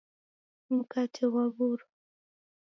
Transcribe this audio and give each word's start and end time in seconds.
Mkate 0.75 1.23
ghwaw'urwa. 1.31 1.85